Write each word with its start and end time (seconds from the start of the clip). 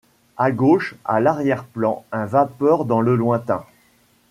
À 0.35 0.49
gauche, 0.49 0.95
à 1.05 1.19
l'arrière-plan, 1.19 2.03
un 2.11 2.25
vapeur 2.25 2.85
dans 2.85 3.01
le 3.01 3.15
lointain. 3.15 3.67